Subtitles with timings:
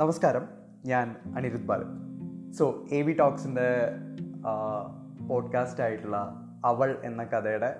[0.00, 0.44] നമസ്കാരം.
[0.86, 1.88] ഞാൻ Anirudh Balan.
[2.52, 3.70] So A V ടോക്സിന്റെ
[5.28, 6.18] podcast ആയിട്ടുള്ള
[6.64, 7.70] അവൾ എന്ന കഥയുടെ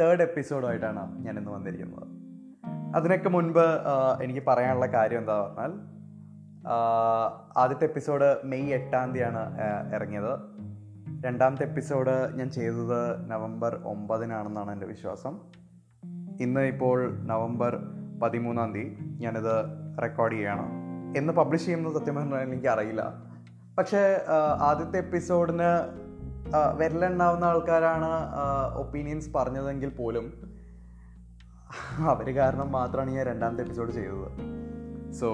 [0.00, 2.06] തേർഡ് എപ്പിസോഡായിട്ടാണ് ഞാൻ ഇന്ന് വന്നിരിക്കുന്നത്.
[2.96, 3.64] അതിനൊക്കെ മുൻപ്
[4.22, 5.72] എനിക്ക് പറയാനുള്ള കാര്യം എന്താ പറഞ്ഞാൽ
[7.56, 9.40] ആദ്യത്തെ എപ്പിസോഡ് മെയ് എട്ടാം തീയതിയാണ്
[9.94, 10.34] ഇറങ്ങിയത്.
[11.26, 15.40] രണ്ടാമത്തെ എപ്പിസോഡ് ഞാൻ ചെയ്തത് നവംബർ ഒമ്പതിനാണെന്നാണ് എന്റെ വിശ്വാസം.
[16.40, 17.78] ഇന്ന് ഇപ്പോൾ നവംബർ
[18.22, 19.56] പതിമൂന്നാം തീയതി ഞാനിത്
[20.02, 20.79] റെക്കോർഡ് ചെയ്യണം
[21.16, 23.02] എന്ന് പബ്ലിഷ് ചെയ്യുന്നത് സത്യം പറഞ്ഞാൽ എനിക്ക് അറിയില്ല
[23.78, 24.24] പക്ഷേ
[24.60, 25.70] ആദ്യത്തെ എപ്പിസോഡിന്
[26.76, 28.10] വിരലുണ്ടാവുന്ന ആൾക്കാരാണ്
[28.78, 30.26] ഒപ്പീനിയൻസ് പറഞ്ഞതെങ്കിൽ പോലും
[32.10, 34.28] അവർ കാരണം മാത്രമാണ് ഞാൻ രണ്ടാമത്തെ എപ്പിസോഡ് ചെയ്തത്.
[35.12, 35.28] സോ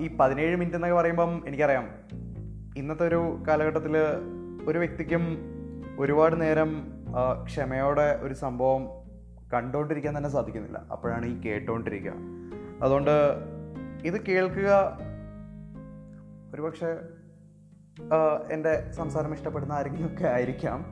[0.00, 1.88] ഈ പതിനേഴ് മിനിറ്റ് എന്നൊക്കെ പറയുമ്പം എനിക്കറിയാം.
[2.76, 3.96] ഇന്നത്തെ ഒരു കാലഘട്ടത്തിൽ
[4.68, 5.38] ഒരു വ്യക്തിക്കും
[5.98, 6.70] ഒരുപാട് നേരം
[7.44, 8.88] ക്ഷമയോടെ ഒരു സംഭവം
[9.54, 10.78] കണ്ടുകൊണ്ടിരിക്കാൻ തന്നെ സാധിക്കുന്നില്ല.
[10.92, 12.12] അപ്പോഴാണ് ഈ കേട്ടുകൊണ്ടിരിക്കുക
[12.82, 13.10] അതുകൊണ്ട്
[14.06, 14.72] ഇത് കേൾക്കുക.
[16.54, 16.90] ഒരുപക്ഷെ
[18.50, 20.84] എന്റെ സംസാരം ഇഷ്ടപ്പെടുന്ന ആരെങ്കിലും ഒക്കെ ആയിരിക്കാം.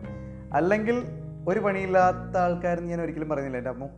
[0.52, 1.04] അല്ലെങ്കിൽ
[1.48, 3.88] ഒരു പണിയില്ലാത്ത ആൾക്കാരെന്ന് ഞാൻ ഒരിക്കലും പറയുന്നില്ല എന്റെ അമ്മ.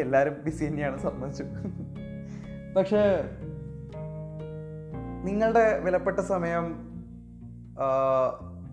[0.00, 1.44] എല്ലാവരും ബിസി തന്നെയാണ് സമ്മതിച്ചു.
[2.76, 3.02] പക്ഷേ
[5.24, 6.64] നിങ്ങളുടെ വിലപ്പെട്ട സമയം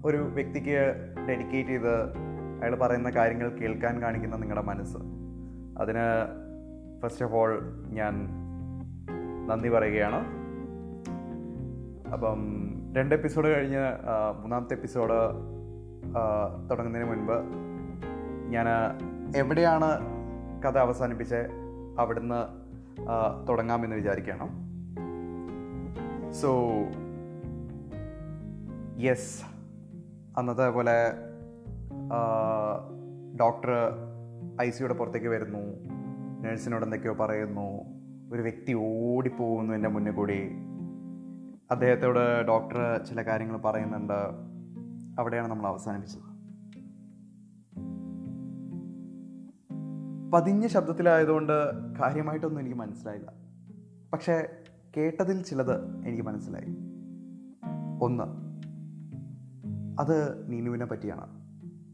[0.06, 0.78] ഒരു വ്യക്തിക്ക്
[1.30, 1.95] ഡെഡിക്കേറ്റ് ചെയ്ത്
[2.62, 4.98] അയാൾ പറയുന്ന കാര്യങ്ങൾ കേൾക്കാൻ കാണിക്കുന്ന നിങ്ങളുടെ മനസ്സ്.
[5.82, 6.06] അതിന്
[7.04, 7.52] ഫസ്റ്റ് ഓഫ് ഓൾ
[7.88, 8.16] ഞാൻ
[9.50, 10.19] നന്ദി പറയുകയാണ്.
[12.14, 12.39] അപ്പം
[12.95, 13.83] രണ്ട് എപ്പിസോഡ് കഴിഞ്ഞ്
[14.39, 15.14] മൂന്നാമത്തെ എപ്പിസോഡ്
[16.72, 17.33] തുടങ്ങുന്നതിന് മുൻപ്
[18.50, 18.66] ഞാൻ
[19.36, 19.89] എവിടെയാണ്
[20.61, 21.47] കഥ അവസാനിപ്പിച്ച്
[22.00, 22.42] അവിടുന്ന്
[23.47, 24.47] തുടങ്ങാമെന്ന് വിചാരിക്കുകയാണ്
[26.31, 26.52] സോ
[29.02, 29.44] യെസ്
[30.38, 31.11] അന്നത്തെ പോലെ
[33.39, 33.72] ഡോക്ടർ
[34.61, 35.64] ഐ സിയുടെ പുറത്തേക്ക് വരുന്നു
[36.42, 37.98] നഴ്സിനോട് എന്തൊക്കെയോ പറയുന്നു
[38.34, 40.52] ഒരു വ്യക്തി ഓടിപ്പോകുന്നു എന്റെ മുന്നിൽ കൂടി.
[41.72, 44.14] അദ്ദേഹത്തോട് ഡോക്ടർ ചില കാര്യങ്ങൾ പറയുന്നുണ്ട്.
[45.20, 46.30] അവിടെയാണ് നമ്മൾ അവസാനിപ്പിച്ചത്.
[50.32, 51.54] പതിഞ്ഞ ശബ്ദത്തിലായതുകൊണ്ട്
[52.00, 53.34] കാര്യമായിട്ടൊന്നും എനിക്ക് മനസ്സിലായില്ല.
[54.14, 54.48] പക്ഷേ
[54.98, 56.76] കേട്ടതിൽ ചിലത് എനിക്ക് മനസ്സിലായി.
[58.02, 58.23] ഒന്ന്
[60.02, 61.39] അത് നീനുവിനെ പറ്റിയാണ്.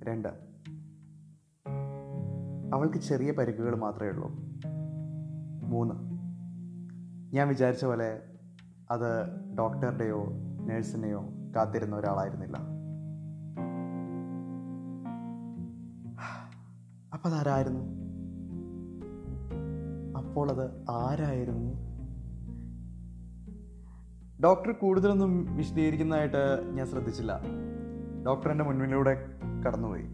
[0.03, 0.28] രണ്ട്
[2.74, 4.28] അവൾക്ക് ചെറിയ പരിക്കുകൾ മാത്രമേ ഉള്ളൂ.
[5.63, 6.14] മൂന്ന്
[7.35, 8.22] ഞാൻ വിചാരിച്ച പോലെ
[8.91, 9.25] അത്
[9.57, 10.25] ഡോക്ടറുടെയോ
[10.59, 11.23] നേഴ്സിനെയോ
[11.56, 12.57] കാത്തിരുന്ന ഒരാളായിരുന്നില്ല.
[17.13, 17.84] അപ്പോൾ അതാരായിരുന്നു?
[20.18, 21.72] അപ്പോൾ അത് ആരായിരുന്നു?
[24.44, 27.40] ഡോക്ടർ കൂടുതലൊന്നും വിശദീകരിക്കുന്നതായിട്ട് ഞാൻ ശ്രദ്ധിച്ചില്ല.
[28.28, 29.25] ഡോക്ടർ എന്റെ മുന്നിലൂടെ
[29.66, 30.06] കടന്നുപോയി.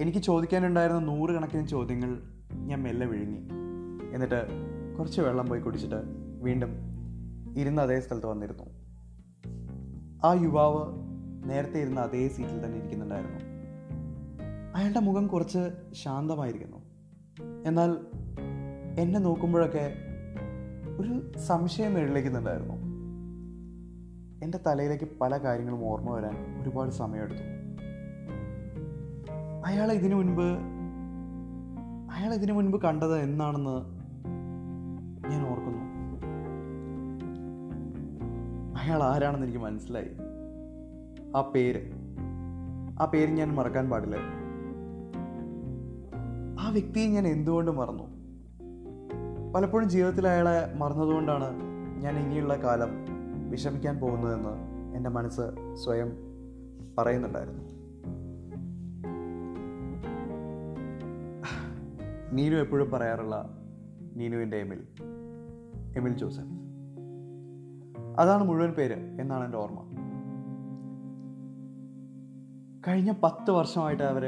[0.00, 2.18] എനിക്ക് ചോദിക്കാനുണ്ടായിരുന്ന നൂറുകണക്കിന് ചോദ്യങ്ങൾ
[2.52, 3.48] ഞാൻ മെല്ലെ വിഴുങ്ങി.
[4.14, 4.46] എന്നിട്ട്
[4.98, 6.70] കുറച്ച് വെള്ളം പോയി കുടിച്ചിട്ട് വീണ്ടും
[7.56, 8.64] ഇരുന്ന അതേ സ്ഥലത്ത് വന്നിരുന്നു.
[10.24, 10.94] ആ യുവാവ്
[11.50, 13.38] നേരത്തെ ഇരുന്ന അതേ സീറ്റിൽ തന്നെ ഇരിക്കുന്നുണ്ടായിരുന്നു.
[14.76, 16.76] അയാളുടെ മുഖം കുറച്ച് ശാന്തമായിരിക്കുന്നു.
[17.66, 17.96] എന്നാൽ
[19.00, 19.94] എന്നെ നോക്കുമ്പോഴൊക്കെ
[20.98, 22.74] ഒരു സംശയം എഴുന്നേക്കുന്നുണ്ടായിരുന്നു
[24.44, 27.40] എന്റെ തലയിലേക്ക് പല കാര്യങ്ങളും ഓർമ്മ വരാൻ ഒരുപാട് സമയമെടുത്തു.
[29.66, 30.76] അയാൾ ഇതിനു മുൻപ്
[32.12, 33.96] അയാൾ ഇതിനു മുൻപ് കണ്ടത് എന്നാണെന്ന്
[35.30, 35.85] ഞാൻ ഓർക്കുന്നു.
[38.86, 40.10] അയാൾ ആരാണെന്ന് എനിക്ക് മനസ്സിലായി.
[41.36, 41.92] ആ പേര്.
[43.00, 44.16] ആ പേര് ഞാൻ മറക്കാൻ പാടില്ല.
[46.60, 48.04] ആ വ്യക്തിയെ ഞാൻ എന്തുകൊണ്ട് മറന്നു?
[49.52, 51.60] പലപ്പോഴും ജീവിതത്തിൽ അയാളെ മറന്നതുകൊണ്ടാണ്
[52.02, 52.90] ഞാൻ ഇനിയുള്ള കാലം
[53.50, 56.12] വിഷമിക്കാൻ പോകുന്നതെന്ന് എന്റെ മനസ്സ് സ്വയം
[56.98, 57.64] പറയുന്നുണ്ടായിരുന്നു.
[62.32, 63.58] നീനു എപ്പോഴും പറയാറുള്ള
[64.14, 64.82] നീനുവിന്റെ എമിൽ.
[65.96, 66.65] എമിൽ ജോസഫ്.
[68.20, 69.82] അതാണ് മുഴുവൻ പേര് എന്നാണ് എന്റെ ഓർമ്മ.
[72.88, 74.24] കഴിഞ്ഞ പത്ത് വർഷമായിട്ട് അവർ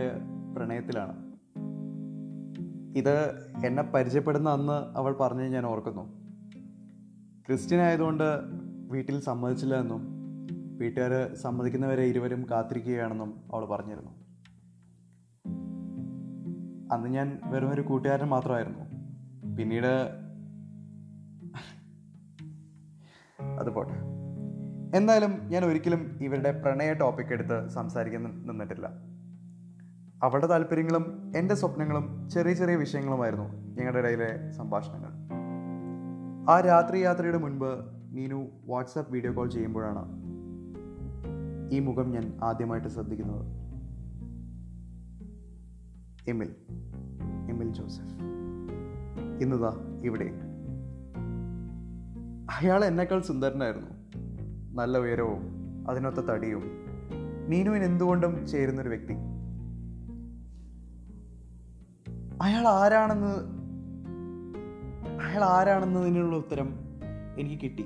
[0.57, 1.29] പ്രണയത്തിലാണ്.
[2.97, 3.31] ഇത്
[3.67, 6.03] എന്നെ പരിചയപ്പെടുന്ന അന്ന് അവൾ പറഞ്ഞ് ഞാൻ ഓർക്കുന്നു.
[7.47, 8.25] ക്രിസ്ത്യൻ ആയതുകൊണ്ട്
[8.89, 10.19] വീട്ടിൽ സമ്മതിച്ചില്ല എന്നും
[10.79, 14.11] വീട്ടുകാർ സമ്മതിക്കുന്നവരെ ഇരുവരും കാത്തിരിക്കുകയാണെന്നും അവൾ പറഞ്ഞിരുന്നു.
[16.95, 18.79] അന്ന് ഞാൻ വെറും ഒരു കൂട്ടുകാരൻ മാത്രമായിരുന്നു.
[19.57, 20.28] പിന്നീട്
[23.59, 24.19] അത് പോട്ടെ.
[24.97, 28.87] എന്തായാലും ഞാൻ ഒരിക്കലും ഇവരുടെ പ്രണയ ടോപ്പിക് എടുത്ത് സംസാരിക്കാൻ നിന്നിട്ടില്ല.
[30.23, 35.11] അവളുടെ താല്പര്യങ്ങളും എന്റെ സ്വപ്നങ്ങളും ചെറിയ ചെറിയ വിഷയങ്ങളുമായിരുന്നു ഞങ്ങളുടെ ഇടയിലെ സംഭാഷണങ്ങൾ.
[36.51, 40.29] ആ രാത്രി യാത്രയുടെ മുൻപ് നീനു വാട്സാപ്പ് വീഡിയോ കോൾ ചെയ്യുമ്പോഴാണ്
[41.73, 43.47] ഈ മുഖം ഞാൻ ആദ്യമായിട്ട് ശ്രദ്ധിക്കുന്നത്.
[46.29, 46.55] എമിൽ
[47.51, 48.15] എമിൽ ജോസഫ്.
[49.43, 50.48] ഇന്നതാ ഇവിടെ.
[52.51, 53.91] അയാൾ എന്നെക്കാൾ സുന്ദരനായിരുന്നു.
[54.75, 55.41] നല്ല ഉയരവും
[55.91, 56.63] അതിനൊത്ത തടിയും.
[57.49, 59.13] നീനുവിന് എന്തുകൊണ്ടും ചേരുന്നൊരു വ്യക്തി.
[62.43, 63.59] അയാൾ ആരാണെന്ന്
[65.23, 66.75] അയാൾ ആരാണെന്നതിനുള്ള ഉത്തരം
[67.39, 67.85] എനിക്ക് കിട്ടി.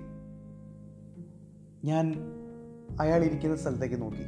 [1.84, 2.14] ഞാൻ
[3.00, 4.24] അയാൾ ഇരിക്കുന്ന സ്ഥലത്തേക്ക് നോക്കി.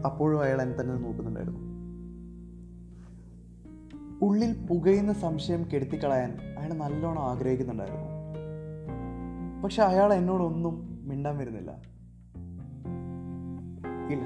[0.00, 1.60] അപ്പോഴും അയാൾ എന്നെ തന്നെ നോക്കുന്നുണ്ടായിരുന്നു.
[4.26, 8.15] ഉള്ളിൽ പുകയുന്ന സംശയം കെടുത്തിക്കളയാൻ അയാൾ നല്ലോണം ആഗ്രഹിക്കുന്നുണ്ടായിരുന്നു.
[9.66, 11.70] പക്ഷെ അയാൾ എന്നോടൊന്നും മിണ്ടാൻ വരുന്നില്ല.
[14.12, 14.24] ഇല്ല.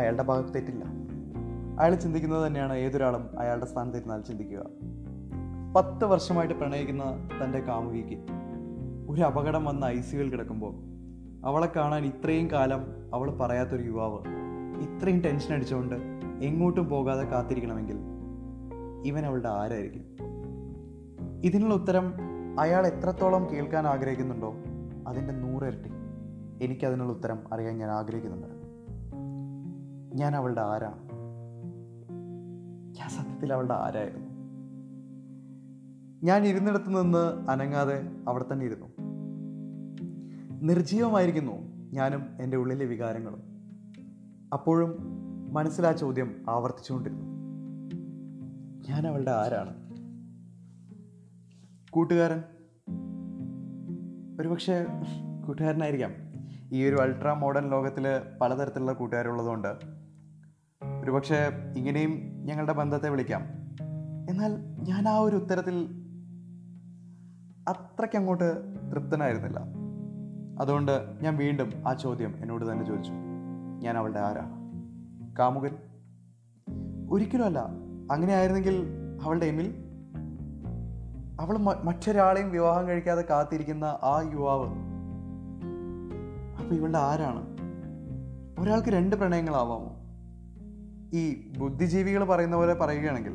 [0.00, 0.84] അയാളുടെ ഭാഗത്ത് തെറ്റില്ല.
[1.80, 4.66] അയാൾ ചിന്തിക്കുന്നത് തന്നെയാണ് ഏതൊരാളും അയാളുടെ സ്ഥാനത്തിരുന്നാൽ ചിന്തിക്കുക.
[5.76, 8.18] പത്ത് വർഷമായിട്ട് പ്രണയിക്കുന്ന തന്റെ കാമുകിക്ക്
[9.08, 10.00] ഒരു അപകടം വന്ന ഐ
[10.30, 10.74] കിടക്കുമ്പോൾ
[11.46, 12.84] അവളെ കാണാൻ ഇത്രയും കാലം
[13.14, 14.18] അവൾ പറയാത്തൊരു യുവാവ്
[14.80, 15.94] ഇത്രയും ടെൻഷൻ അടിച്ചുകൊണ്ട്
[16.42, 17.96] എങ്ങോട്ടും പോകാതെ കാത്തിരിക്കണമെങ്കിൽ
[19.04, 20.04] ഇവൻ അവളുടെ ആരായിരിക്കും?
[21.44, 24.54] ഇതിനുള്ള ഉത്തരം അയാൾ എത്രത്തോളം കേൾക്കാൻ ആഗ്രഹിക്കുന്നുണ്ടോ
[25.08, 25.90] അതിന്റെ നൂറിരട്ടി
[26.64, 28.48] എനിക്കതിനുള്ള ഉത്തരം അറിയാൻ ഞാൻ ആഗ്രഹിക്കുന്നുണ്ട്.
[30.16, 31.10] ഞാൻ അവളുടെ ആരാണ്?
[32.98, 34.30] ഞാൻ സത്യത്തിൽ അവളുടെ ആരായിരുന്നു?
[36.24, 38.86] ഞാൻ ഇരുന്നിടത്ത് നിന്ന് അനങ്ങാതെ അവിടെ തന്നെ ഇരുന്നു.
[40.62, 41.52] നിർജീവമായിരിക്കുന്നു
[41.92, 43.42] ഞാനും എന്റെ ഉള്ളിലെ വികാരങ്ങളും.
[44.52, 44.96] അപ്പോഴും
[45.54, 47.24] മനസ്സിലാ ചോദ്യം ആവർത്തിച്ചുകൊണ്ടിരുന്നു.
[48.88, 49.79] ഞാൻ അവളുടെ ആരാണ്?
[51.90, 52.42] കൂട്ടുകാരൻ?
[54.40, 54.86] ഒരുപക്ഷെ
[55.46, 56.12] കൂട്ടുകാരനായിരിക്കാം.
[56.72, 58.04] ഈ ഒരു അൾട്രാ മോഡേൺ ലോകത്തിൽ
[58.40, 59.68] പലതരത്തിലുള്ള കൂട്ടുകാരുള്ളതുകൊണ്ട്
[61.02, 61.36] ഒരുപക്ഷെ
[61.76, 62.10] ഇങ്ങനെയും
[62.44, 63.42] ഞങ്ങളുടെ ബന്ധത്തെ വിളിക്കാം.
[64.30, 64.56] എന്നാൽ
[64.88, 65.84] ഞാൻ ആ ഒരു ഉത്തരത്തിൽ
[67.68, 69.58] അത്രയ്ക്ക് അങ്ങോട്ട് തൃപ്തനായിരുന്നില്ല.
[70.60, 73.12] അതുകൊണ്ട് ഞാൻ വീണ്ടും ആ ചോദ്യം എന്നോട് തന്നെ ചോദിച്ചു.
[73.82, 74.60] ഞാൻ അവളുടെ ആരാണ്?
[75.38, 75.76] കാമുകൻ?
[77.10, 77.58] ഒരിക്കലുമല്ല.
[78.10, 78.86] അങ്ങനെ ആയിരുന്നെങ്കിൽ
[79.22, 79.89] അവളുടെ എമിൽ
[81.40, 84.68] അവൾ മറ്റൊരാളെയും വിവാഹം കഴിക്കാതെ കാത്തിരിക്കുന്ന ആ യുവാവ്.
[86.58, 87.42] അപ്പൊ ഇവളുടെ ആരാണ്?
[88.60, 89.96] ഒരാൾക്ക് രണ്ട് പ്രണയങ്ങളാവാമോ?
[91.12, 93.32] ഈ ബുദ്ധിജീവികൾ പറയുന്ന പോലെ പറയുകയാണെങ്കിൽ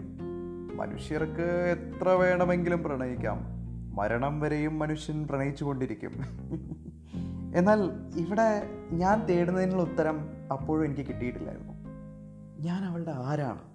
[0.75, 3.39] മനുഷ്യർക്ക് എത്ര വേണമെങ്കിലും പ്രണയിക്കാം.
[3.95, 6.11] മരണം വരെയും മനുഷ്യൻ പ്രണയിച്ചുകൊണ്ടിരിക്കും.
[7.55, 7.83] എന്നാൽ
[8.15, 11.73] ഇവിടെ ഞാൻ തേടുന്നതിനുള്ള ഉത്തരം അപ്പോഴും എനിക്ക് കിട്ടിയിട്ടില്ലായിരുന്നു.
[12.59, 13.74] ഞാൻ അവളുടെ ആരാണ്?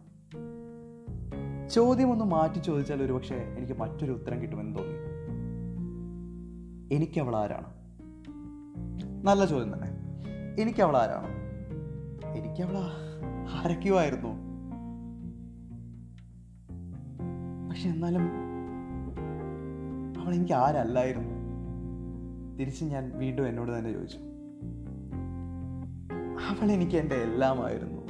[1.71, 4.95] ചോദ്യം ഒന്ന് മാറ്റി ചോദിച്ചാൽ ഒരുപക്ഷെ എനിക്ക് മറ്റൊരു ഉത്തരം കിട്ടുമെന്ന് തോന്നി.
[6.95, 7.67] എനിക്ക് അവൾ ആരാണ്
[9.25, 9.89] നല്ല ചോദ്യം തന്നെ.
[10.63, 11.29] എനിക്ക് അവൾ ആരാണ്
[12.37, 12.77] എനിക്ക് അവൾ
[13.51, 13.95] ആരൊക്കെയോ
[17.69, 18.23] പക്ഷെ എന്നാലും
[20.21, 21.35] അവൾ എനിക്ക് ആരല്ലായിരുന്നു?
[22.59, 24.19] തിരിച്ച് ഞാൻ വീണ്ടും എന്നോട് തന്നെ ചോദിച്ചു.
[26.49, 28.01] അവൾ എനിക്ക് എന്റെ എല്ലാമായിരുന്നു.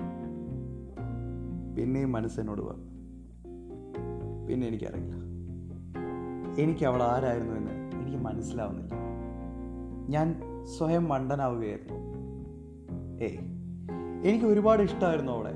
[1.77, 2.90] പിന്നെയും മനസ്സെന്നോട് പറഞ്ഞു.
[4.50, 5.14] പിന്നെ എനിക്കറിയില്ല.
[6.62, 8.94] എനിക്ക് അവൾ ആരായിരുന്നു എന്ന് എനിക്ക് മനസ്സിലാവുന്നില്ല.
[10.08, 10.43] ഞാൻ
[10.79, 11.94] സ്വയം മണ്ടനാവുകയായിരുന്നു.
[13.25, 13.38] ഏയ്
[14.25, 15.50] എനിക്ക് ഒരുപാട് ഇഷ്ടമായിരുന്നു അവളെ.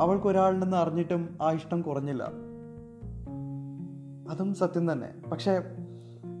[0.00, 2.22] അവൾക്ക് ഒരാളുണ്ടെന്ന് അറിഞ്ഞിട്ടും ആ ഇഷ്ടം കുറഞ്ഞില്ല.
[4.30, 5.28] അതും സത്യം തന്നെ.
[5.32, 5.52] പക്ഷേ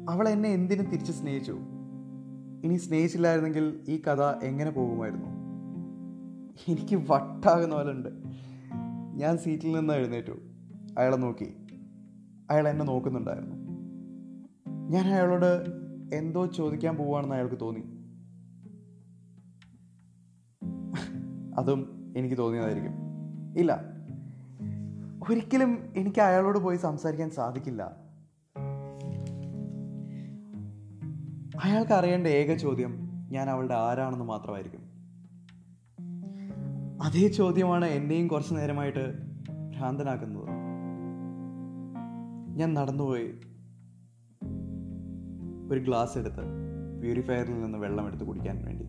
[0.08, 1.58] അവൾ എന്നെ എന്തിനു തിരിച്ച് സ്നേഹിച്ചു.
[2.64, 5.26] ഇനി സ്നേഹിച്ചില്ലായിരുന്നെങ്കിൽ ഈ കഥ എങ്ങനെ പോകുമായിരുന്നു?
[6.68, 8.08] എനിക്ക് വട്ടാകുന്ന പോലെ ഉണ്ട്.
[9.14, 10.32] ഞാൻ സീറ്റിൽ നിന്ന് എഴുന്നേറ്റു.
[10.98, 11.56] അയാളെ നോക്കി.
[12.50, 13.56] അയാൾ എന്നെ നോക്കുന്നുണ്ടായിരുന്നു.
[14.90, 15.66] ഞാൻ അയാളോട്
[16.14, 17.80] എന്തോ ചോദിക്കാൻ പോവാണെന്ന് അയാൾക്ക് തോന്നി.
[21.58, 22.92] അതും എനിക്ക് തോന്നിയതായിരിക്കും.
[23.58, 23.80] ഇല്ല.
[25.30, 27.82] ഒരിക്കലും എനിക്ക് അയാളോട് പോയി സംസാരിക്കാൻ സാധിക്കില്ല.
[31.64, 34.83] അയാൾക്ക് അറിയേണ്ട ഏക ചോദ്യം ഞാൻ അവളുടെ ആരാണെന്ന് മാത്രമായിരിക്കും.
[37.02, 39.18] അതേ ചോദ്യമാണ് എന്നെയും കുറച്ചു നേരമായിട്ട്
[39.76, 40.48] ഭ്രാന്തനാക്കുന്നത്.
[42.58, 43.26] ഞാൻ നടന്നുപോയി.
[45.70, 46.40] ഒരു ഗ്ലാസ് എടുത്ത്
[47.00, 48.84] പ്യൂരിഫയറിൽ നിന്ന് വെള്ളം എടുത്ത് കുടിക്കാൻ വേണ്ടി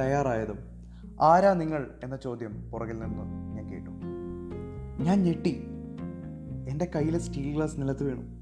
[0.00, 0.58] തയ്യാറായതും
[1.22, 3.90] ആരാ നിങ്ങൾ എന്ന ചോദ്യം പുറകിൽ നിന്ന് ഞാൻ കേട്ടു.
[5.02, 5.62] ഞാൻ ഞെട്ടി.
[6.68, 8.40] എന്റെ കയ്യിലെ സ്റ്റീൽ ഗ്ലാസ് നിലത്ത് വീണു.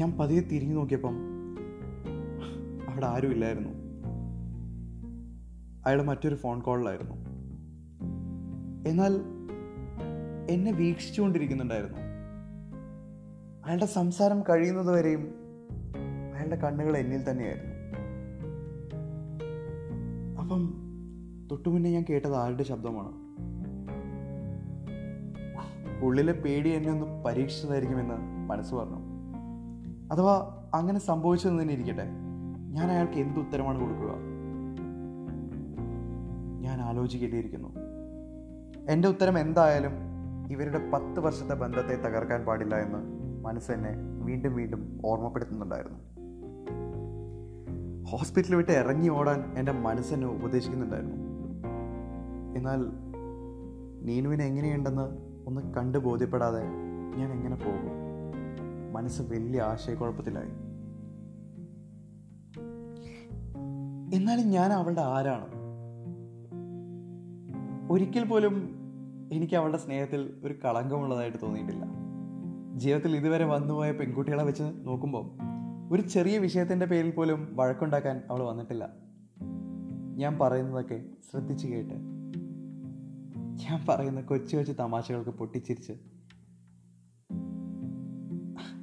[0.00, 1.18] ഞാൻ പതിയെ തിരിഞ്ഞു നോക്കിയപ്പം
[2.88, 3.71] അവിടെ ആരുമില്ലായിരുന്നു.
[5.86, 7.14] അയാൾ മറ്റൊരു ഫോൺ കോളിലായിരുന്നു
[8.88, 9.20] എന്നാൽ
[10.50, 11.98] എന്നെ വീക്ഷിച്ചുകൊണ്ടിരിക്കുന്നുണ്ടായിരുന്നു.
[13.66, 15.34] അയാളുടെ സംസാരം കഴിയുന്നതുവരെയും
[16.34, 17.72] അയാളുടെ കണ്ണുകൾ എന്നിൽ തന്നെയായിരുന്നു.
[20.40, 20.74] അപ്പം
[21.50, 23.22] തൊട്ടുമുന്നെ ഞാൻ കേട്ടത് ആരുടെ ശബ്ദമാണ്?
[26.04, 28.14] ഉള്ളിലെ പേടി എന്നെ ഒന്ന് പരീക്ഷിച്ചതായിരിക്കുമെന്ന്
[28.48, 28.96] മനസ്സ് പറഞ്ഞു.
[30.12, 32.04] അഥവാ അങ്ങനെ സംഭവിച്ചതെന്ന് തന്നെ ഇരിക്കട്ടെ.
[32.70, 34.31] ഞാൻ അയാൾക്ക് എന്ത് ഉത്തരമാണ് കൊടുക്കുക?
[36.62, 37.68] ഞാൻ ആലോചിക്കേണ്ടിയിരിക്കുന്നു.
[38.88, 39.92] എന്റെ ഉത്തരം എന്തായാലും
[40.50, 42.98] ഇവരുടെ പത്ത് വർഷത്തെ ബന്ധത്തെ തകർക്കാൻ പാടില്ല എന്ന്
[43.44, 45.98] മനസ്സെന്നെ വീണ്ടും വീണ്ടും ഓർമ്മപ്പെടുത്തുന്നുണ്ടായിരുന്നു.
[48.10, 51.16] ഹോസ്പിറ്റലിൽ വിട്ട് ഇറങ്ങി ഓടാൻ എന്റെ മനസ്സെന്നെ ഉപദേശിക്കുന്നുണ്ടായിരുന്നു.
[52.56, 52.86] എന്നാൽ
[54.04, 55.02] നീനുവിനെ എങ്ങനെയുണ്ടെന്ന്
[55.46, 56.62] ഒന്ന് കണ്ടു ബോധ്യപ്പെടാതെ
[57.16, 58.02] ഞാൻ എങ്ങനെ പോകും?
[58.92, 60.50] മനസ്സ് വലിയ ആശയക്കുഴപ്പത്തിലായി.
[64.16, 65.51] എന്നാലും ഞാൻ അവളുടെ ആരാണ്?
[67.90, 68.82] ഒരിക്കൽ പോലും
[69.32, 71.84] എനിക്ക് അവളുടെ സ്നേഹത്തിൽ ഒരു കളങ്കമുള്ളതായിട്ട് തോന്നിയിട്ടില്ല.
[72.74, 75.30] ജീവിതത്തിൽ ഇതുവരെ വന്നുപോയ പെൺകുട്ടികളെ വെച്ച് നോക്കുമ്പോൾ
[75.94, 78.88] ഒരു ചെറിയ വിഷയത്തിന്റെ പേരിൽ പോലും വഴക്കുണ്ടാക്കാൻ അവൾ വന്നിട്ടില്ല.
[80.16, 81.94] ഞാൻ പറയുന്നതൊക്കെ ശ്രദ്ധിച്ചു കേട്ട്
[83.36, 85.92] ഞാൻ പറയുന്ന കൊച്ചു കൊച്ചു തമാശകൾക്ക് പൊട്ടിച്ചിരിച്ച്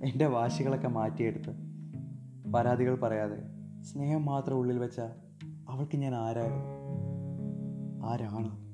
[0.03, 1.51] എന്റെ വാശികളൊക്കെ മാറ്റിയെടുത്ത്
[2.51, 3.37] പരാതികൾ പറയാതെ
[3.81, 4.99] സ്നേഹം മാത്രം ഉള്ളിൽ വെച്ച
[5.69, 6.59] അവൾക്ക് ഞാൻ ആരാണ്
[8.05, 8.68] ആരാണ്?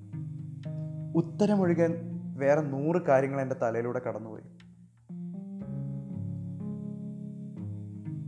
[1.15, 1.91] ഉത്തരമൊഴുകാൻ
[2.38, 4.43] വേറെ നൂറ് കാര്യങ്ങൾ എന്റെ തലയിലൂടെ കടന്നുപോയി.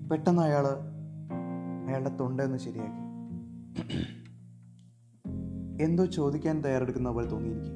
[0.10, 0.68] പെട്ടെന്ന് അയാൾ
[1.88, 3.08] അയാളുടെ തൊണ്ടെന്ന് ശരിയാക്കി.
[5.84, 7.74] എന്തോ ചോദിക്കാൻ തയ്യാറെടുക്കുന്ന പോലെ തോന്നിയിരിക്കും.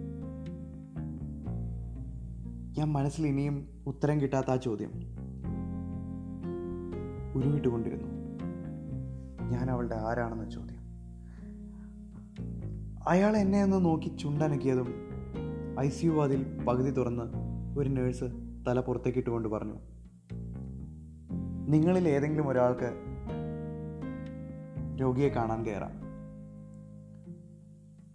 [2.77, 4.91] ഞാൻ മനസ്സിൽ ഇനിയും ഉത്തരം കിട്ടാത്ത ആ ചോദ്യം
[7.35, 8.07] ഉരുവിട്ടുകൊണ്ടിരുന്നു.
[9.49, 10.70] ഞാൻ അവളുടെ ആരാണെന്ന് ചോദ്യം
[13.08, 14.88] അയാൾ എന്നെ ഒന്ന് നോക്കി ചുണ്ടനക്കിയതും
[15.79, 17.24] ഐ സി യു വാതിൽ പകുതി തുറന്ന്
[17.79, 18.24] ഒരു നേഴ്സ്
[18.67, 19.74] തല പുറത്തേക്കിട്ടുകൊണ്ട് പറഞ്ഞു
[21.67, 22.93] നിങ്ങളിൽ ഏതെങ്കിലും ഒരാൾക്ക്
[25.01, 25.91] രോഗിയെ കാണാൻ കയറാം.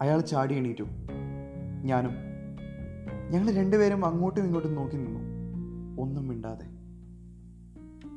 [0.00, 0.84] അയാൾ ചാടി എണീറ്റു.
[1.84, 2.12] ഞാനും
[3.30, 5.20] ഞങ്ങൾ രണ്ടുപേരും അങ്ങോട്ടും ഇങ്ങോട്ടും നോക്കി നിന്നു.
[6.02, 6.66] ഒന്നും മിണ്ടാതെ.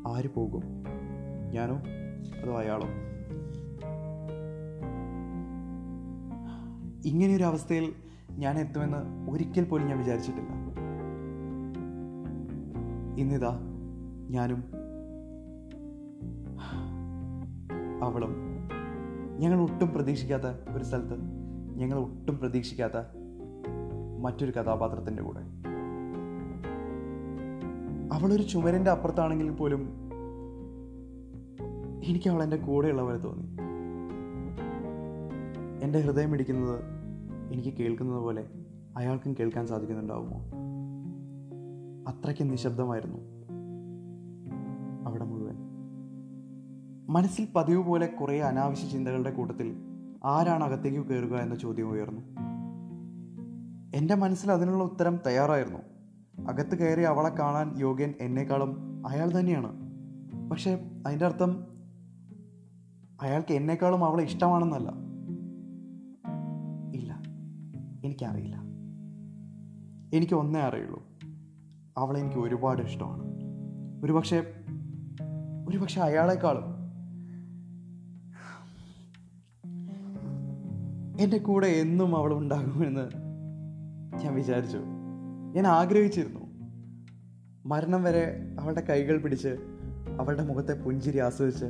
[0.08, 0.64] ആര് പോകും?
[1.52, 1.82] ഞാനോ?
[2.44, 2.88] അതോ അയാളോ?
[7.06, 7.94] ഇങ്ങനെയൊരു അവസ്ഥയിൽ
[8.29, 10.50] ഞാൻ എത്തുമെന്ന് ഒരിക്കൽ പോലും ഞാൻ വിചാരിച്ചിട്ടില്ല.
[13.22, 13.60] ഇന്നിതാ
[14.29, 14.63] ഞാനും
[18.03, 18.36] അവളും.
[19.39, 21.15] ഞങ്ങൾ ഒട്ടും പ്രതീക്ഷിക്കാത്ത ഒരു സ്ഥലത്ത്
[21.75, 22.94] ഞങ്ങൾ ഒട്ടും പ്രതീക്ഷിക്കാത്ത
[24.22, 25.39] മറ്റൊരു കഥാപാത്രത്തിന്റെ കൂടെ.
[28.13, 29.89] അവളൊരു ചുമരിന്റെ അപ്പുറത്താണെങ്കിൽ പോലും
[32.03, 33.69] എനിക്ക് അവൾ എന്റെ കൂടെയുള്ള തോന്നി.
[35.83, 36.79] എന്റെ ഹൃദയം ഇടിക്കുന്നത്
[37.53, 38.45] എനിക്ക് കേൾക്കുന്നത് പോലെ
[38.98, 40.39] അയാൾക്കും കേൾക്കാൻ സാധിക്കുന്നുണ്ടാവുമോ?
[42.07, 43.17] അത്രയ്ക്ക് നിശബ്ദമായിരുന്നു
[45.07, 45.55] അവിടെ മുഴുവൻ.
[47.09, 49.75] മനസ്സിൽ പതിവ് പോലെ കുറേ അനാവശ്യ ചിന്തകളുടെ കൂട്ടത്തിൽ
[50.25, 52.21] ആരാണ് അകത്തേക്ക് കയറുക എന്ന ചോദ്യം ഉയർന്നു.
[53.95, 55.79] എന്റെ മനസ്സിൽ അതിനുള്ള ഉത്തരം തയ്യാറായിരുന്നു.
[56.51, 59.89] അകത്ത് കയറി അവളെ കാണാൻ യോഗ്യൻ എന്നെക്കാളും അയാൾ തന്നെയാണ്.
[60.50, 61.63] പക്ഷേ അതിന്റെ അർത്ഥം
[63.21, 65.09] അയാൾക്ക് എന്നെക്കാളും അവളെ ഇഷ്ടമാണെന്നല്ല.
[68.03, 68.56] എനിക്കറിയില്ല.
[70.13, 71.03] എനിക്ക് ഒന്നേ അറിയുള്ളൂ.
[71.98, 73.24] അവളെ എനിക്ക് ഒരുപാട് ഇഷ്ടമാണ്.
[74.03, 74.53] ഒരുപക്ഷെ
[75.70, 76.79] ഒരുപക്ഷെ അയാളെക്കാളും
[81.20, 83.10] എന്റെ കൂടെ എന്നും അവൾ ഉണ്ടാകുമെന്ന്
[84.24, 84.77] ഞാൻ വിചാരിച്ചു.
[85.56, 86.39] ഞാൻ ആഗ്രഹിച്ചിരുന്നു.
[87.65, 89.58] മരണം വരെ അവളുടെ കൈകൾ പിടിച്ച്
[90.20, 91.65] അവളുടെ മുഖത്തെ പുഞ്ചിരി ആസ്വദിച്ച്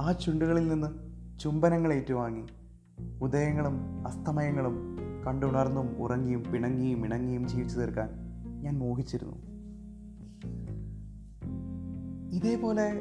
[0.00, 1.06] ആ ചുണ്ടുകളിൽ നിന്ന്
[1.38, 2.46] ചുംബനങ്ങൾ ഏറ്റുവാങ്ങി.
[3.22, 8.08] ഉദയങ്ങളും അസ്തമയങ്ങളും കണ്ടുണർന്നും ഉറങ്ങിയും പിണങ്ങിയും ഇണങ്ങിയും ജീവിച്ചു തീർക്കാൻ
[8.62, 9.56] ഞാൻ മോഹിച്ചിരുന്നു.
[12.36, 13.00] ഇതേപോലെ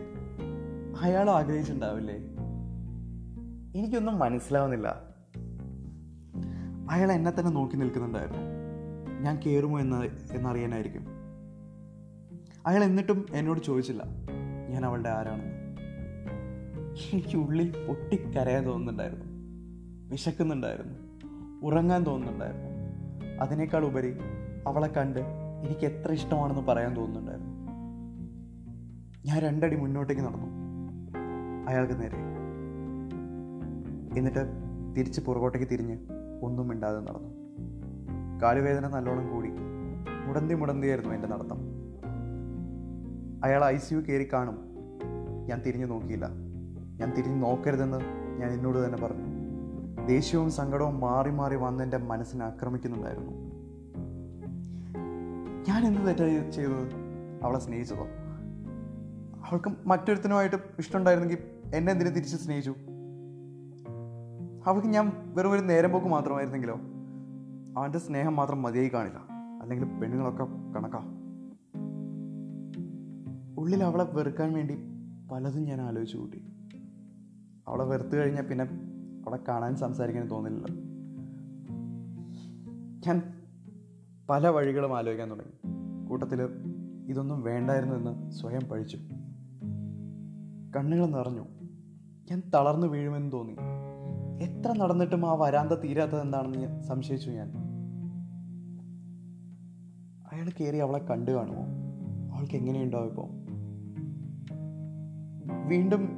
[1.02, 2.16] അയാൾ ആഗ്രഹിച്ചിട്ടുണ്ടാവില്ലേ?
[3.76, 4.88] എനിക്കൊന്നും മനസ്സിലാവുന്നില്ല.
[6.92, 8.40] അയാൾ എന്നെ തന്നെ നോക്കി നിൽക്കുന്നുണ്ടായിരുന്നു.
[9.22, 11.06] ഞാൻ കയറുമോ എന്ന് എന്നറിയാനായിരിക്കും.
[12.66, 14.04] അയാൾ എന്നിട്ടും എന്നോട് ചോദിച്ചില്ല
[14.70, 15.66] ഞാൻ അവളുടെ ആരാണെന്ന്?
[17.14, 19.26] എനിക്ക് ഉള്ളിൽ പൊട്ടിക്കരയാൻ തോന്നുന്നുണ്ടായിരുന്നു.
[20.12, 21.05] വിശക്കുന്നുണ്ടായിരുന്നു.
[21.66, 22.70] ഉറങ്ങാൻ തോന്നുന്നുണ്ടായിരുന്നു.
[23.42, 24.18] അതിനേക്കാൾ ഉപരി
[24.68, 25.20] അവളെ കണ്ട്
[25.64, 27.52] എനിക്ക് എത്ര ഇഷ്ടമാണെന്ന് പറയാൻ തോന്നുന്നുണ്ടായിരുന്നു.
[29.26, 30.48] ഞാൻ രണ്ടടി മുന്നോട്ടേക്ക് നടന്നു.
[31.68, 32.18] അയാൾക്ക് നേരെ.
[34.18, 34.40] എന്നിട്ട്
[34.98, 35.98] തിരിച്ച് പുറകോട്ടേക്ക് തിരിഞ്ഞ്
[36.42, 37.30] ഒന്നും മിണ്ടാതെ നടന്നു.
[38.40, 39.50] കാലുവേദന നല്ലോണം കൂടി
[40.26, 41.58] മുടന്തി മുടന്തിയായിരുന്നു എന്റെ നടത്തം.
[43.44, 44.58] അയാൾ ഐ സി യു കയറി കാണും.
[45.46, 46.30] ഞാൻ തിരിഞ്ഞു നോക്കിയില്ല.
[47.00, 47.98] ഞാൻ തിരിഞ്ഞു നോക്കരുതെന്ന്
[48.42, 49.25] ഞാൻ എന്നോട് തന്നെ പറഞ്ഞു.
[50.06, 53.32] ദേഷ്യവും സങ്കടവും മാറി മാറി വന്ന് എന്റെ മനസ്സിനെ ആക്രമിക്കുന്നുണ്ടായിരുന്നു.
[55.68, 56.92] ഞാൻ എന്ത് തെറ്റായി ചെയ്തത്?
[57.44, 58.08] അവളെ സ്നേഹിച്ചതോ?
[59.46, 61.38] അവൾക്ക് മറ്റൊരുത്തനുമായിട്ട് ഇഷ്ടമുണ്ടായിരുന്നെങ്കിൽ
[61.76, 62.76] എന്നെ എന്തിനു തിരിച്ച് സ്നേഹിച്ചു?
[64.66, 66.76] അവൾക്ക് ഞാൻ വെറും ഒരു നേരം പോക്ക് മാത്രമായിരുന്നെങ്കിലോ?
[67.78, 69.18] അവന്റെ സ്നേഹം മാത്രം മതിയായി കാണില്ല.
[69.62, 71.00] അല്ലെങ്കിൽ പെണ്ണുങ്ങളൊക്കെ കണക്കാ.
[73.58, 74.78] ഉള്ളിൽ അവളെ വെറുക്കാൻ വേണ്ടി
[75.32, 76.46] പലതും ഞാൻ ആലോചിച്ചു കൂട്ടി.
[77.68, 78.85] അവളെ വെറുത്തു കഴിഞ്ഞാൽ പിന്നെ
[79.28, 80.66] അവളെ കാണാൻ സംസാരിക്കാൻ തോന്നില്ല
[83.08, 83.22] ഞാൻ
[84.30, 85.76] പല വഴികളും ആലോചിക്കാൻ തുടങ്ങി.
[86.08, 86.42] കൂട്ടത്തിൽ
[87.08, 88.98] ഇതൊന്നും വേണ്ടായിരുന്നു എന്ന് സ്വയം പഴിച്ചു
[90.78, 91.46] കണ്ണുകൾ നിറഞ്ഞു.
[92.32, 93.56] ഞാൻ തളർന്നു വീഴുമെന്ന് തോന്നി.
[94.44, 97.50] എത്ര നടന്നിട്ടും ആ വരാന്ത തീരാത്തത് എന്താണെന്ന് സംശയിച്ചു ഞാൻ.
[100.32, 101.66] അയാൾ കയറി അവളെ കണ്ടു കാണുമോ?
[102.36, 103.46] അവൾക്ക് എങ്ങനെയുണ്ടാവും ഇപ്പോൾ
[105.68, 106.10] വീണ്ടും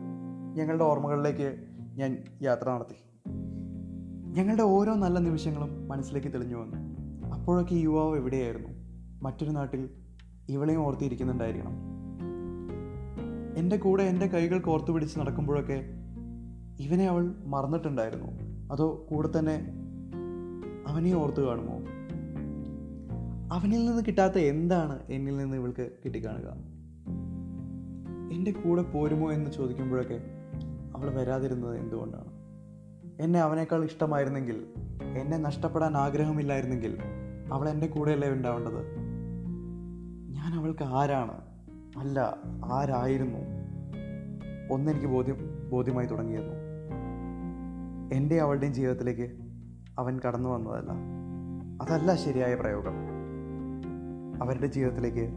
[0.53, 1.66] ഞങ്ങളുടെ ഓർമ്മകളിലേക്ക്
[1.97, 2.95] ഞാൻ യാത്ര നടത്തി.
[4.37, 6.77] ഞങ്ങളുടെ ഓരോ നല്ല നിമിഷങ്ങളും മനസ്സിലേക്ക് തെളിഞ്ഞു വന്നു.
[7.29, 8.69] അപ്പോഴൊക്കെ യുവാവ് എവിടെയായിരുന്നു?
[9.21, 9.89] മറ്റൊരു നാട്ടിൽ
[10.49, 11.71] ഇവളെയും ഓർത്തിരിക്കുന്നുണ്ടായിരിക്കണം.
[13.57, 15.85] എന്റെ കൂടെ എന്റെ കൈകൾ കോർത്തു പിടിച്ച് നടക്കുമ്പോഴൊക്കെ
[16.79, 18.27] ഇവനെ അവൾ മറന്നിട്ടുണ്ടായിരുന്നു?
[18.71, 19.67] അതോ കൂടെ തന്നെ
[20.87, 21.79] അവനെ ഓർത്തു കാണുമോ?
[23.55, 26.53] അവനിൽ നിന്ന് കിട്ടാത്ത എന്താണ് എന്നിൽ നിന്ന് ഇവൾക്ക് കിട്ടിക്കാണുക?
[28.33, 30.36] എന്റെ കൂടെ പോരുമോ എന്ന് ചോദിക്കുമ്പോഴൊക്കെ
[30.97, 32.27] അവൾ വരാതിരുന്നത് എന്തുകൊണ്ടാണ്?
[33.23, 34.65] എന്നെ അവനേക്കാൾ ഇഷ്ടമായിരുന്നെങ്കിൽ
[35.17, 36.97] എന്നെ നഷ്ടപ്പെടാൻ ആഗ്രഹമില്ലായിരുന്നെങ്കിൽ
[37.53, 38.95] അവൾ എന്റെ കൂടെയല്ലേ ഉണ്ടാവേണ്ടത്?
[40.29, 41.41] ഞാൻ അവൾക്ക് ആരാണ്?
[41.97, 42.37] അല്ല
[42.73, 43.39] ആരായിരുന്നു?
[44.73, 46.53] ഒന്നെനിക്ക് ബോധ്യം ബോധ്യമായി തുടങ്ങിയിരുന്നു.
[48.13, 49.37] എന്റെ അവളുടെയും ജീവിതത്തിലേക്ക്
[49.99, 50.91] അവൻ കടന്നു വന്നതല്ല.
[51.81, 52.93] അതല്ല ശരിയായ പ്രയോഗം.
[54.43, 55.29] അവരുടെ ജീവിതത്തിലേക്ക്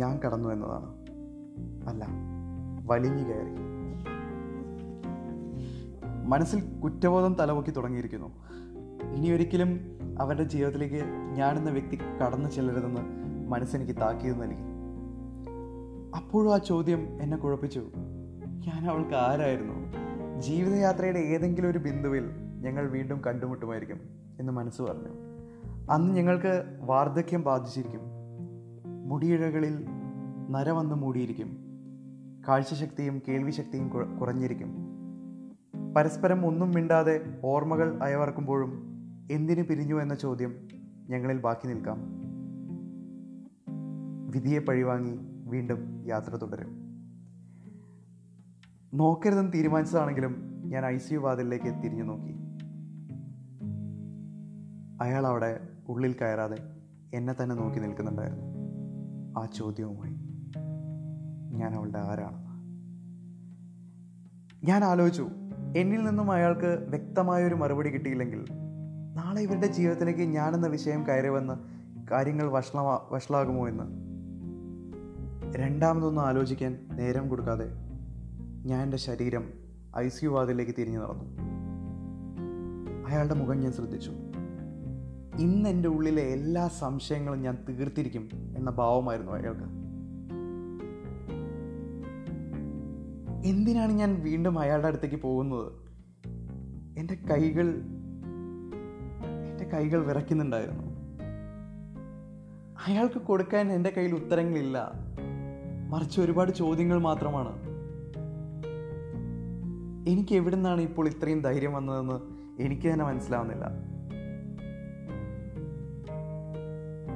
[0.00, 0.96] ഞാൻ കടന്നു എന്നതാണ്.
[1.88, 2.06] അല്ല
[2.86, 3.73] വലിഞ്ഞു കയറി.
[6.24, 8.26] മനസ്സിൽ കുറ്റബോധം തലമുക്കി തുടങ്ങിയിരിക്കുന്നു.
[9.16, 11.04] ഇനിയൊരിക്കലും അവരുടെ ജീവിതത്തിലേക്ക്
[11.36, 13.00] ഞാനെന്ന വ്യക്തി കടന്നു ചെല്ലരുതെന്ന്
[13.48, 14.74] മനസ്സെനിക്ക് താക്കീത് നൽകി
[16.16, 17.80] അപ്പോഴും ആ ചോദ്യം എന്നെ കുഴപ്പിച്ചു.
[18.46, 19.92] ഞാൻ അവൾക്ക് ആരായിരുന്നു?
[20.40, 24.00] ജീവിതയാത്രയുടെ ഏതെങ്കിലും ഒരു ബിന്ദുവിൽ ഞങ്ങൾ വീണ്ടും കണ്ടുമുട്ടുമായിരിക്കും
[24.40, 25.08] എന്ന് മനസ്സ് പറഞ്ഞു.
[25.90, 28.00] അന്ന് ഞങ്ങൾക്ക് വാർദ്ധക്യം ബാധിച്ചിരിക്കും.
[29.08, 29.86] മുടിയിഴകളിൽ
[30.50, 31.56] നര വന്ന് മൂടിയിരിക്കും.
[32.48, 34.83] കാഴ്ചശക്തിയും കേൾവിശക്തിയും കുറ- കുറഞ്ഞിരിക്കും.
[35.96, 38.72] പരസ്പരം ഒന്നും മിണ്ടാതെ ഓർമ്മകൾ അയവർക്കുമ്പോഴും
[39.30, 40.68] എന്തിനു പിരിഞ്ഞു എന്ന ചോദ്യം
[41.08, 41.98] ഞങ്ങളിൽ ബാക്കി നിൽക്കാം.
[44.30, 45.18] വിധിയെ പഴിവാങ്ങി
[45.50, 46.68] വീണ്ടും യാത്ര തുടരും.
[48.94, 52.32] നോക്കരുതെന്ന് തീരുമാനിച്ചതാണെങ്കിലും ഞാൻ ഐ സി യു വാതിലിലേക്ക് തിരിഞ്ഞു നോക്കി.
[55.02, 56.56] അയാൾ അവിടെ ഉള്ളിൽ കയറാതെ
[57.14, 58.44] എന്നെ തന്നെ നോക്കി നിൽക്കുന്നുണ്ടായിരുന്നു.
[59.38, 60.14] ആ ചോദ്യവുമായി
[61.56, 62.44] ഞാൻ അവളുടെ ആരാണ്
[64.66, 65.28] ഞാൻ ആലോചിച്ചു
[65.76, 68.44] എന്നിൽ നിന്നും അയാൾക്ക് വ്യക്തമായൊരു മറുപടി കിട്ടിയില്ലെങ്കിൽ
[69.14, 71.54] നാളെ ഇവരുടെ ജീവിതത്തിലേക്ക് ഞാനെന്ന വിഷയം കയറി വന്ന്
[72.10, 74.04] കാര്യങ്ങൾ വഷളമാ വഷളാകുമോ എന്ന്?
[75.56, 77.64] രണ്ടാമതൊന്നും ആലോചിക്കാൻ നേരം കൊടുക്കാതെ
[78.64, 79.50] ഞാൻ എന്റെ ശരീരം
[79.98, 81.24] ഐ സി യു വാതിലേക്ക് തിരിഞ്ഞു നടന്നു.
[83.06, 84.10] അയാളുടെ മുഖം ഞാൻ ശ്രദ്ധിച്ചു.
[85.38, 89.83] ഇന്ന് എന്റെ ഉള്ളിലെ എല്ലാ സംശയങ്ങളും ഞാൻ തീർത്തിരിക്കും എന്ന ഭാവമായിരുന്നു അയാൾക്ക്.
[93.44, 95.72] എന്തിനാണ് ഞാൻ വീണ്ടും അയാളുടെ അടുത്തേക്ക് പോകുന്നത്?
[96.98, 97.74] എന്റെ കൈകൾ
[99.50, 100.84] എന്റെ കൈകൾ വിറയ്ക്കുന്നുണ്ടായിരുന്നു.
[102.86, 104.92] അയാൾക്ക് കൊടുക്കാൻ എന്റെ കയ്യിൽ ഉത്തരങ്ങളില്ല.
[105.90, 107.74] മറിച്ച് ഒരുപാട് ചോദ്യങ്ങൾ മാത്രമാണ്.
[110.08, 112.20] എനിക്ക് എവിടെ നിന്നാണ് ഇപ്പോൾ ഇത്രയും ധൈര്യം വന്നതെന്ന്
[112.62, 113.64] എനിക്ക് തന്നെ മനസ്സിലാവുന്നില്ല.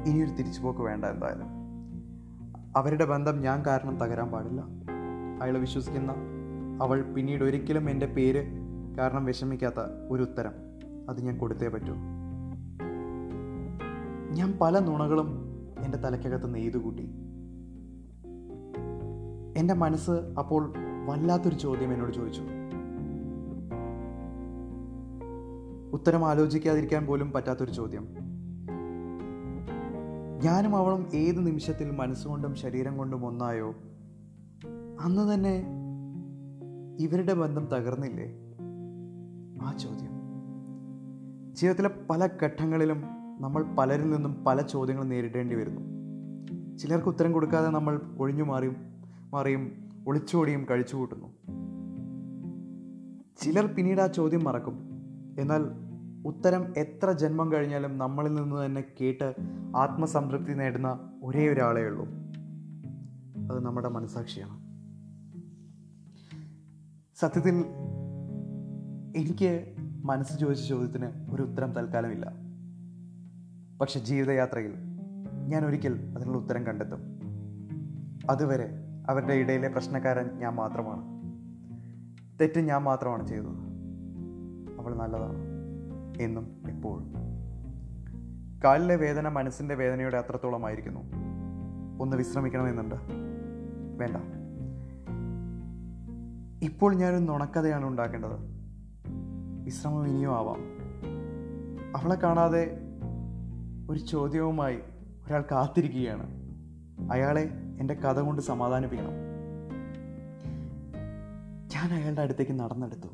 [0.06, 1.46] ഇനിയൊരു തിരിച്ചുപോക്ക് വേണ്ട എന്തായാലും.
[2.76, 4.77] അവരുടെ ബന്ധം ഞാൻ കാരണം തകരാൻ പാടില്ല.
[5.42, 6.14] അയാൾ വിശ്വസിക്കുന്ന
[6.82, 8.46] അവൾ പിന്നീട് ഒരിക്കലും എന്റെ പേര്
[8.98, 10.52] കാരണം വിഷമിക്കാത്ത ഒരു ഉത്തരം
[11.08, 11.94] അത് ഞാൻ കൊടുത്തേ പറ്റൂ.
[14.30, 17.02] ഞാൻ പല നുണകളും എന്റെ തലയ്ക്കകത്ത് നെയ്തു കൂട്ടി.
[19.56, 20.72] എന്റെ മനസ്സ് അപ്പോൾ
[21.06, 22.42] വല്ലാത്തൊരു ചോദ്യം എന്നോട് ചോദിച്ചു.
[25.92, 28.08] ഉത്തരം ആലോചിക്കാതിരിക്കാൻ പോലും പറ്റാത്തൊരു ചോദ്യം.
[30.44, 33.74] ഞാനും അവളും ഏത് നിമിഷത്തിൽ മനസ്സുകൊണ്ടും ശരീരം കൊണ്ടും ഒന്നായോ
[35.00, 35.66] അന്ന് തന്നെ
[37.00, 38.34] ഇവരുടെ ബന്ധം തകർന്നില്ലേ?
[39.62, 40.18] ആ ചോദ്യം.
[41.54, 43.02] ജീവിതത്തിലെ പല ഘട്ടങ്ങളിലും
[43.40, 45.80] നമ്മൾ പലരിൽ നിന്നും പല ചോദ്യങ്ങൾ നേരിടേണ്ടി വരുന്നു.
[46.76, 48.76] ചിലർക്ക് ഉത്തരം കൊടുക്കാതെ നമ്മൾ ഒഴിഞ്ഞു മാറിയും
[49.32, 51.26] മാറിയും ഒളിച്ചോടിയും കഴിച്ചു കൂട്ടുന്നു.
[53.36, 54.78] ചിലർ പിന്നീട് ആ ചോദ്യം മറക്കും.
[55.38, 55.64] എന്നാൽ
[56.26, 59.34] ഉത്തരം എത്ര ജന്മം കഴിഞ്ഞാലും നമ്മളിൽ നിന്ന് തന്നെ കേട്ട്
[59.76, 62.06] ആത്മസംതൃപ്തി നേടുന്ന ഒരേ ഒരാളേ ഉള്ളൂ.
[63.52, 64.67] അത് നമ്മുടെ മനസാക്ഷിയാണ്.
[67.20, 67.64] സത്യത്തിൽ
[69.16, 72.32] എനിക്ക് മനസ്സ് ചോദിച്ച ചോദ്യത്തിന് ഒരു ഉത്തരം തൽക്കാലമില്ല.
[73.80, 74.74] പക്ഷെ ജീവിതയാത്രയിൽ
[75.46, 77.00] ഞാൻ ഒരിക്കൽ അതിനുള്ള ഉത്തരം കണ്ടെത്തും.
[78.30, 78.68] അതുവരെ
[79.08, 81.04] അവരുടെ ഇടയിലെ പ്രശ്നക്കാരൻ ഞാൻ മാത്രമാണ്.
[82.40, 83.48] തെറ്റ് ഞാൻ മാത്രമാണ് ചെയ്തത്.
[84.78, 85.36] അവൾ നല്ലതാണ്
[86.20, 87.14] എന്നും എപ്പോഴും.
[88.64, 91.00] കാലിലെ വേദന മനസ്സിന്റെ വേദനയുടെ അത്രത്തോളമായിരിക്കുന്നു.
[92.02, 92.94] ഒന്ന് വിശ്രമിക്കണമെന്നുണ്ട്.
[93.96, 94.37] വേണ്ട.
[96.62, 98.58] ഇപ്പോൾ ഞാനൊരു നുണക്കഥയാണ് ഉണ്ടാക്കേണ്ടത്.
[99.64, 100.60] വിശ്രമം ഇനിയും ആവാം.
[101.96, 102.78] അവളെ കാണാതെ
[103.90, 104.78] ഒരു ചോദ്യവുമായി
[105.26, 106.30] ഒരാൾ കാത്തിരിക്കുകയാണ്.
[107.12, 109.10] അയാളെ എന്റെ കഥ കൊണ്ട് സമാധാനിപ്പിക്കണം.
[111.74, 113.08] ഞാൻ അയാളുടെ അടുത്തേക്ക് നടന്നെടുത്തു.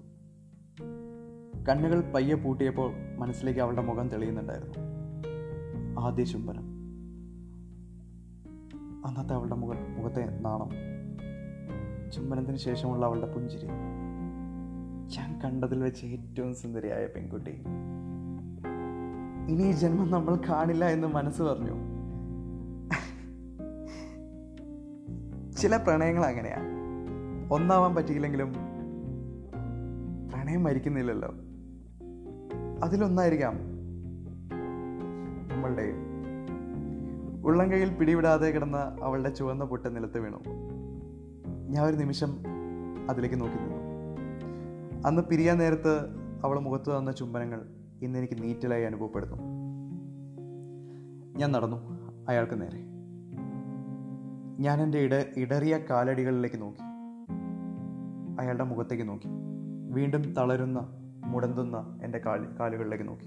[1.69, 4.75] കണ്ണുകൾ പയ്യെ പൂട്ടിയപ്പോൾ മനസ്സിലേക്ക് അവളുടെ മുഖം തെളിയുന്നുണ്ടായിരുന്നു.
[6.01, 6.75] ആദ്യ ചുംബനം
[9.07, 10.94] അന്നത്തെ അവളുടെ മുഖ മുഖത്തെ നാണം
[12.15, 13.67] ചുംബനത്തിന് ശേഷമുള്ള അവളുടെ പുഞ്ചിരി.
[15.17, 17.51] ഞാൻ കണ്ടതിൽ വെച്ച് ഏറ്റവും സുന്ദരിയായ പെൺകുട്ടി.
[19.49, 21.73] ഇനി ഈ ജന്മം നമ്മൾ കാണില്ല എന്ന് മനസ്സ് പറഞ്ഞു.
[25.53, 26.57] ചില പ്രണയങ്ങൾ അങ്ങനെയാ.
[27.51, 28.53] ഒന്നാവാൻ പറ്റിയില്ലെങ്കിലും
[30.33, 31.35] പ്രണയം മരിക്കുന്നില്ലല്ലോ.
[32.83, 33.55] അതിലൊന്നായിരിക്കാം
[35.53, 35.93] നമ്മളുടെ
[37.45, 40.43] ഉള്ളം കയ്യിൽ പിടിവിടാതെ കിടന്ന അവളുടെ ചുവന്ന പൊട്ട് നിലത്ത് വീണു.
[41.69, 42.43] ഞാൻ ഒരു നിമിഷം
[43.11, 43.85] അതിലേക്ക് നോക്കി നിന്നു
[45.07, 45.99] അന്ന് പിരിയാൻ നേരത്ത്
[46.45, 47.67] അവൾ മുഖത്ത് തന്ന ചുംബനങ്ങൾ
[48.03, 49.37] ഇന്ന് എനിക്ക് നീറ്റലായി അനുഭവപ്പെടുന്നു.
[51.39, 51.77] ഞാൻ നടന്നു
[52.29, 52.79] അയാൾക്ക് നേരെ.
[54.63, 56.79] ഞാൻ എന്റെ ഇട ഇടറിയ കാലടികളിലേക്ക് നോക്കി.
[58.41, 59.29] അയാളുടെ മുഖത്തേക്ക് നോക്കി.
[59.91, 60.87] വീണ്ടും തളരുന്ന
[61.25, 63.27] മുടന്തുന്ന എന്റെ കാൽ കാലുകളിലേക്ക് നോക്കി.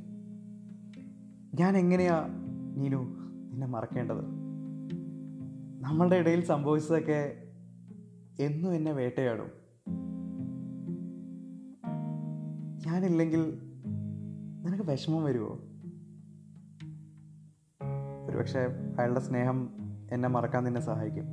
[1.61, 2.27] ഞാൻ എങ്ങനെയാ
[2.75, 2.97] നീനു
[3.51, 4.25] നിന്നെ മറക്കേണ്ടത്?
[5.81, 7.46] നമ്മളുടെ ഇടയിൽ സംഭവിച്ചതൊക്കെ
[8.39, 9.51] എന്നും എന്നെ വേട്ടയാടും.
[12.87, 13.59] ഞാനില്ലെങ്കിൽ
[14.63, 15.59] നിനക്ക് വിഷമം വരുമോ
[18.29, 18.59] ഒരുപക്ഷെ
[18.99, 19.69] അയാളുടെ സ്നേഹം
[20.11, 21.23] എന്നെ മറക്കാൻ നിന്നെ സഹായിക്കും.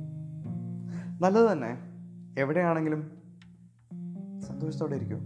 [1.21, 1.77] നല്ലത് തന്നെ.
[2.37, 3.11] എവിടെയാണെങ്കിലും
[4.41, 5.19] സന്തോഷത്തോടെ ഇരിക്കും.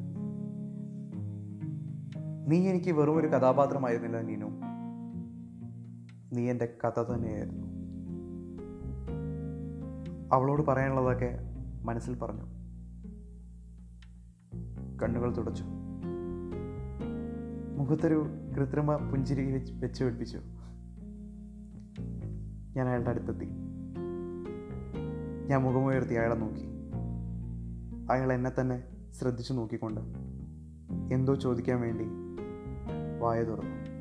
[2.48, 4.46] നീ എനിക്ക് വെറും ഒരു കഥാപാത്രമായിരുന്നില്ല നീനു.
[6.34, 7.68] നീ എന്റെ കഥ തന്നെയായിരുന്നു.
[10.34, 11.49] അവളോട് പറയാനുള്ളതൊക്കെ
[11.82, 12.42] മനസ്സിൽ പറഞ്ഞു.
[14.98, 15.64] കണ്ണുകൾ തുടച്ചു.
[17.78, 18.26] മുഖത്തൊരു
[18.58, 20.38] കൃത്രിമ പുഞ്ചിരി വെച്ച് പിടിപ്പിച്ചു.
[22.76, 23.46] ഞാൻ അയാളുടെ അടുത്തെത്തി.
[25.48, 26.66] ഞാൻ മുഖമുയർത്തി അയാളെ നോക്കി.
[28.12, 30.02] അയാൾ എന്നെ തന്നെ ശ്രദ്ധിച്ചു നോക്കിക്കൊണ്ട്
[31.14, 32.06] എന്തോ ചോദിക്കാൻ വേണ്ടി
[33.20, 34.00] വായ തുറന്നു.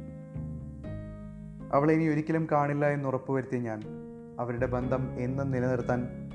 [1.74, 3.80] അവളെ ഇനി ഒരിക്കലും കാണില്ല എന്ന് ഉറപ്പുവരുത്തിയ ഞാൻ
[4.40, 6.27] അവരുടെ ബന്ധം എന്നും നിലനിർത്താൻ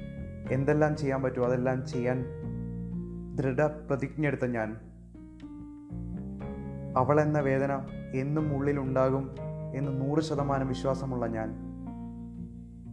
[0.51, 2.25] എന്തെല്ലാം ചെയ്യാൻ പറ്റുമോ അതെല്ലാം ചെയ്യാൻ
[3.35, 4.77] ദൃഢപ്രതിജ്ഞ എടുത്ത ഞാൻ.
[6.97, 7.79] അവളെന്ന വേദന
[8.13, 9.35] എന്നും ഉള്ളിലുണ്ടാകും
[9.75, 11.53] എന്ന് നൂറ് ശതമാനം വിശ്വാസമുള്ള ഞാൻ.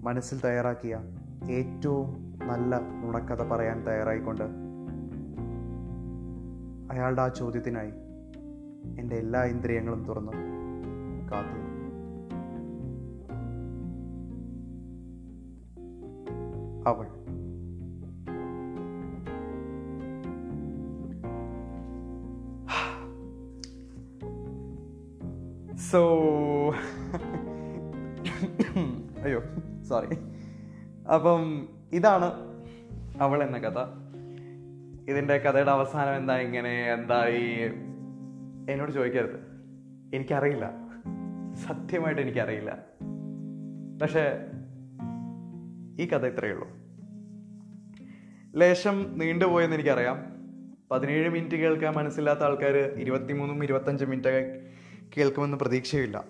[0.02, 1.00] മനസ്സിൽ തയ്യാറാക്കിയ
[1.50, 4.44] ഏറ്റവും നല്ല നുണക്കഥ പറയാൻ തയ്യാറായിക്കൊണ്ട്
[6.92, 7.92] അയാളുടെ ആ ചോദ്യത്തിനായി
[9.00, 10.32] എന്റെ എല്ലാ ഇന്ദ്രിയങ്ങളും തുറന്നു
[11.32, 11.70] കാത്തു.
[16.88, 17.19] അവൾ
[25.90, 26.24] സോ
[29.22, 29.42] അയ്യോ
[29.82, 30.06] സോറി
[31.14, 32.24] അപ്പം ഇതാണ്
[33.20, 33.86] അവൾ എന്ന കഥ.
[35.10, 37.70] ഇതിന്റെ കഥയുടെ അവസാനം എന്താ ഇങ്ങനെ എന്തായി
[38.70, 39.40] എന്നോട് ചോദിക്കരുത്.
[40.14, 40.70] എനിക്കറിയില്ല.
[41.54, 42.78] സത്യമായിട്ട് എനിക്കറിയില്ല.
[44.02, 44.32] പക്ഷേ
[46.00, 46.68] ഈ കഥ ഇത്രയേ ഉള്ളൂ.
[48.56, 50.16] ലേശം നീണ്ടുപോയെന്ന് എനിക്കറിയാം.
[50.90, 54.69] പതിനേഴ് മിനിറ്റ് കേൾക്കാൻ മനസ്സില്ലാത്ത ആൾക്കാർ ഇരുപത്തിമൂന്നും ഇരുപത്തഞ്ച് മിനിറ്റ്
[55.16, 56.24] കേൾക്കുമെന്ന് പ്രതീക്ഷയില്ല.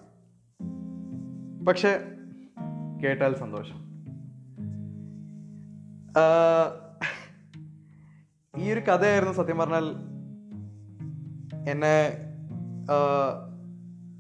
[1.68, 2.00] പക്ഷെ
[3.04, 3.90] കേട്ടാൽ സന്തോഷം.
[8.62, 9.84] ഈ ഒരു കഥയായിരുന്നു സത്യം പറഞ്ഞാൽ
[11.70, 12.18] എന്നെ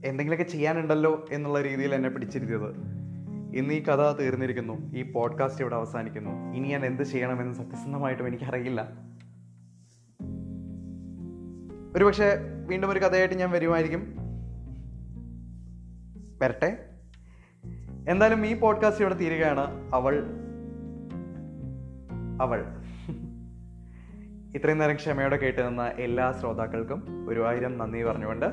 [0.04, 2.68] എന്തെങ്കിലുമൊക്കെ ചെയ്യാനുണ്ടല്ലോ എന്നുള്ള രീതിയിൽ എന്നെ പിടിച്ചിരുത്തിയത്.
[3.54, 4.94] ഇന്ന് ഈ കഥ തീർന്നിരിക്കുന്നു.
[4.96, 6.54] ഈ പോഡ്കാസ്റ്റ് ഇവിടെ അവസാനിക്കുന്നു.
[6.54, 8.88] ഇനി ഞാൻ എന്ത് ചെയ്യണമെന്ന് സത്യസന്ധമായിട്ടും എനിക്കറിയില്ല.
[11.96, 14.19] ഒരുപക്ഷെ വീണ്ടും ഒരു കഥയായിട്ട് ഞാൻ വരുമായിരിക്കും.
[16.42, 16.86] വരട്ടെ.
[18.08, 19.94] എന്തായാലും ഈ പോഡ്കാസ്റ്റ് ഇവിടെ തീരുകയാണ്.
[19.94, 20.24] അവൾ
[22.40, 22.64] അവൾ.
[24.54, 28.46] ഇത്രയും നേരം ക്ഷമയോടെ കേട്ട് നിന്ന എല്ലാ ശ്രോതാക്കൾക്കും ഒരു ആയിരം നന്ദി പറഞ്ഞുകൊണ്ട്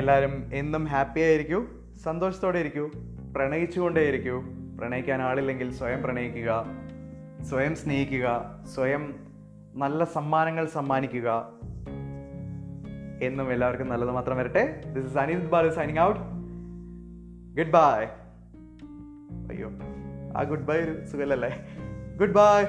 [0.00, 1.64] എല്ലാവരും എന്നും ഹാപ്പി ആയിരിക്കൂ
[2.04, 2.90] സന്തോഷത്തോടെ ഇരിക്കൂ
[3.36, 4.42] പ്രണയിച്ചുകൊണ്ടേയിരിക്കൂ
[4.78, 6.64] പ്രണയിക്കാൻ ആളില്ലെങ്കിൽ സ്വയം പ്രണയിക്കുക
[7.42, 9.14] സ്വയം സ്നേഹിക്കുക സ്വയം
[9.74, 11.52] നല്ല സമ്മാനങ്ങൾ സമ്മാനിക്കുക.
[13.22, 14.82] എന്നും എല്ലാവർക്കും നല്ലത് മാത്രം വരട്ടെ.
[14.94, 16.20] This is Anil Balu signing out
[17.56, 18.04] good bye
[19.50, 19.70] അയ്യോ
[20.36, 21.50] ആ ഗുഡ് ബൈ ഒരു സുഖമല്ലേ?
[22.16, 22.64] Good bye